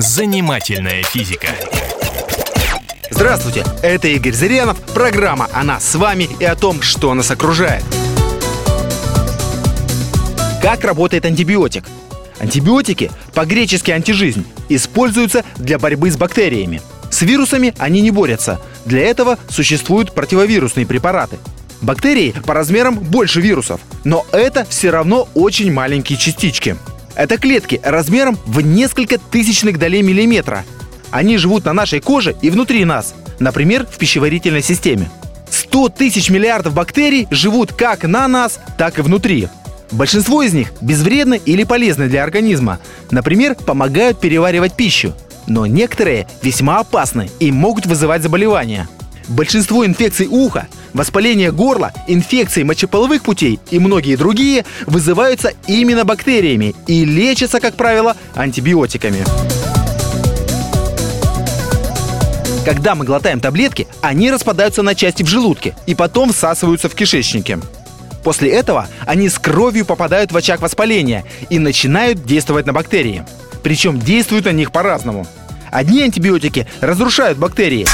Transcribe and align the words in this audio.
Занимательная 0.00 1.02
физика. 1.02 1.48
Здравствуйте, 3.10 3.66
это 3.82 4.08
Игорь 4.08 4.32
Зырянов, 4.32 4.80
программа 4.94 5.46
о 5.52 5.62
нас 5.62 5.84
с 5.86 5.94
вами 5.94 6.26
и 6.40 6.44
о 6.46 6.56
том, 6.56 6.80
что 6.80 7.12
нас 7.12 7.30
окружает. 7.30 7.84
Как 10.62 10.84
работает 10.84 11.26
антибиотик? 11.26 11.84
Антибиотики, 12.38 13.10
по-гречески 13.34 13.90
антижизнь, 13.90 14.46
используются 14.70 15.44
для 15.56 15.78
борьбы 15.78 16.10
с 16.10 16.16
бактериями. 16.16 16.80
С 17.10 17.20
вирусами 17.20 17.74
они 17.76 18.00
не 18.00 18.10
борются. 18.10 18.58
Для 18.86 19.02
этого 19.02 19.36
существуют 19.50 20.14
противовирусные 20.14 20.86
препараты. 20.86 21.36
Бактерии 21.82 22.34
по 22.46 22.54
размерам 22.54 22.98
больше 22.98 23.42
вирусов, 23.42 23.82
но 24.04 24.24
это 24.32 24.64
все 24.64 24.88
равно 24.88 25.28
очень 25.34 25.70
маленькие 25.70 26.18
частички. 26.18 26.78
Это 27.14 27.38
клетки 27.38 27.80
размером 27.82 28.38
в 28.46 28.60
несколько 28.60 29.18
тысячных 29.18 29.78
долей 29.78 30.02
миллиметра. 30.02 30.64
Они 31.10 31.36
живут 31.36 31.64
на 31.64 31.72
нашей 31.72 32.00
коже 32.00 32.36
и 32.40 32.50
внутри 32.50 32.84
нас, 32.84 33.14
например, 33.38 33.86
в 33.86 33.98
пищеварительной 33.98 34.62
системе. 34.62 35.10
100 35.50 35.88
тысяч 35.90 36.30
миллиардов 36.30 36.74
бактерий 36.74 37.26
живут 37.30 37.72
как 37.72 38.04
на 38.04 38.28
нас, 38.28 38.60
так 38.78 38.98
и 38.98 39.02
внутри. 39.02 39.48
Большинство 39.90 40.42
из 40.42 40.52
них 40.52 40.72
безвредны 40.80 41.40
или 41.44 41.64
полезны 41.64 42.08
для 42.08 42.22
организма. 42.22 42.78
Например, 43.10 43.56
помогают 43.56 44.20
переваривать 44.20 44.74
пищу. 44.74 45.12
Но 45.48 45.66
некоторые 45.66 46.28
весьма 46.42 46.78
опасны 46.78 47.28
и 47.40 47.50
могут 47.50 47.86
вызывать 47.86 48.22
заболевания. 48.22 48.88
Большинство 49.26 49.84
инфекций 49.84 50.28
уха, 50.28 50.68
воспаление 50.94 51.52
горла, 51.52 51.92
инфекции 52.06 52.62
мочеполовых 52.62 53.22
путей 53.22 53.60
и 53.70 53.78
многие 53.78 54.16
другие 54.16 54.64
вызываются 54.86 55.52
именно 55.66 56.04
бактериями 56.04 56.74
и 56.86 57.04
лечатся, 57.04 57.60
как 57.60 57.74
правило, 57.74 58.16
антибиотиками. 58.34 59.24
Когда 62.64 62.94
мы 62.94 63.04
глотаем 63.04 63.40
таблетки, 63.40 63.88
они 64.02 64.30
распадаются 64.30 64.82
на 64.82 64.94
части 64.94 65.22
в 65.22 65.26
желудке 65.26 65.74
и 65.86 65.94
потом 65.94 66.32
всасываются 66.32 66.88
в 66.88 66.94
кишечнике. 66.94 67.58
После 68.22 68.50
этого 68.50 68.86
они 69.06 69.28
с 69.28 69.38
кровью 69.38 69.86
попадают 69.86 70.30
в 70.30 70.36
очаг 70.36 70.60
воспаления 70.60 71.24
и 71.48 71.58
начинают 71.58 72.24
действовать 72.24 72.66
на 72.66 72.72
бактерии. 72.72 73.24
Причем 73.62 73.98
действуют 73.98 74.44
на 74.44 74.52
них 74.52 74.72
по-разному. 74.72 75.26
Одни 75.70 76.02
антибиотики 76.02 76.66
разрушают 76.80 77.38
бактерии, 77.38 77.86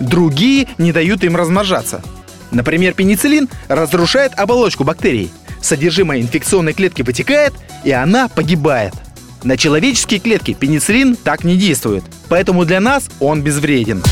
другие 0.00 0.68
не 0.78 0.92
дают 0.92 1.24
им 1.24 1.36
размножаться. 1.36 2.02
Например, 2.50 2.94
пенициллин 2.94 3.48
разрушает 3.68 4.32
оболочку 4.36 4.84
бактерий. 4.84 5.30
Содержимое 5.60 6.20
инфекционной 6.20 6.72
клетки 6.72 7.02
вытекает, 7.02 7.54
и 7.84 7.90
она 7.90 8.28
погибает. 8.28 8.94
На 9.42 9.56
человеческие 9.56 10.20
клетки 10.20 10.54
пенициллин 10.54 11.16
так 11.16 11.44
не 11.44 11.56
действует, 11.56 12.04
поэтому 12.28 12.64
для 12.64 12.80
нас 12.80 13.10
он 13.20 13.42
безвреден. 13.42 14.02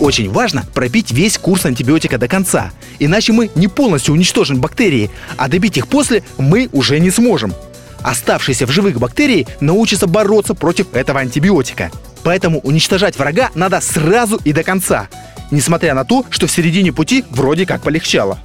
Очень 0.00 0.30
важно 0.30 0.64
пропить 0.74 1.10
весь 1.10 1.38
курс 1.38 1.66
антибиотика 1.66 2.18
до 2.18 2.28
конца, 2.28 2.70
иначе 3.00 3.32
мы 3.32 3.50
не 3.56 3.66
полностью 3.66 4.14
уничтожим 4.14 4.60
бактерии, 4.60 5.10
а 5.36 5.48
добить 5.48 5.76
их 5.76 5.88
после 5.88 6.22
мы 6.38 6.68
уже 6.72 7.00
не 7.00 7.10
сможем. 7.10 7.52
Оставшиеся 8.02 8.66
в 8.66 8.70
живых 8.70 8.98
бактерии 8.98 9.46
научатся 9.60 10.06
бороться 10.06 10.54
против 10.54 10.94
этого 10.94 11.20
антибиотика. 11.20 11.90
Поэтому 12.22 12.60
уничтожать 12.60 13.18
врага 13.18 13.50
надо 13.54 13.80
сразу 13.80 14.40
и 14.44 14.52
до 14.52 14.62
конца, 14.62 15.08
несмотря 15.50 15.94
на 15.94 16.04
то, 16.04 16.24
что 16.30 16.46
в 16.46 16.50
середине 16.50 16.92
пути 16.92 17.24
вроде 17.30 17.66
как 17.66 17.82
полегчало. 17.82 18.38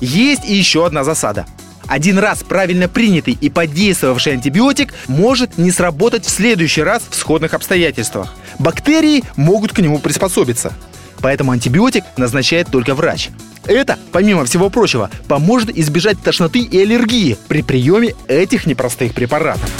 Есть 0.00 0.44
и 0.46 0.54
еще 0.54 0.86
одна 0.86 1.04
засада. 1.04 1.46
Один 1.86 2.18
раз 2.18 2.42
правильно 2.42 2.88
принятый 2.88 3.36
и 3.38 3.50
подействовавший 3.50 4.32
антибиотик 4.32 4.94
может 5.06 5.58
не 5.58 5.70
сработать 5.70 6.24
в 6.24 6.30
следующий 6.30 6.82
раз 6.82 7.02
в 7.08 7.14
сходных 7.14 7.54
обстоятельствах. 7.54 8.34
Бактерии 8.58 9.24
могут 9.36 9.72
к 9.72 9.78
нему 9.80 9.98
приспособиться. 9.98 10.72
Поэтому 11.20 11.52
антибиотик 11.52 12.04
назначает 12.16 12.68
только 12.70 12.94
врач. 12.94 13.30
Это, 13.66 13.98
помимо 14.12 14.44
всего 14.44 14.70
прочего, 14.70 15.10
поможет 15.28 15.76
избежать 15.76 16.20
тошноты 16.22 16.60
и 16.60 16.82
аллергии 16.82 17.36
при 17.48 17.62
приеме 17.62 18.14
этих 18.28 18.66
непростых 18.66 19.14
препаратов. 19.14 19.70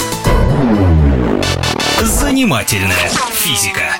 Занимательная 2.01 3.09
физика. 3.33 3.94